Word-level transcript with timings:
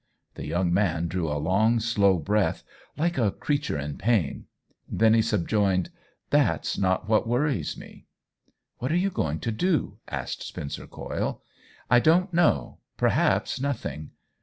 The 0.33 0.47
young 0.47 0.73
man 0.73 1.07
drew 1.07 1.27
a 1.29 1.37
long, 1.37 1.79
slow 1.79 2.17
breath, 2.17 2.63
like 2.97 3.19
a 3.19 3.29
creature 3.29 3.77
in 3.77 3.99
pain; 3.99 4.45
then 4.89 5.13
he 5.13 5.21
subjoined:" 5.21 5.91
That's 6.31 6.75
not 6.75 7.07
what 7.07 7.27
worries 7.27 7.77
me!" 7.77 8.07
"What 8.79 8.91
are 8.91 8.97
you 8.97 9.11
going 9.11 9.39
to 9.41 9.51
do?" 9.51 9.99
asked 10.07 10.41
Spencer 10.41 10.87
Coyle." 10.87 11.43
I 11.91 11.99
don't 11.99 12.33
know; 12.33 12.79
perhaps 12.97 13.61
nothing. 13.61 14.09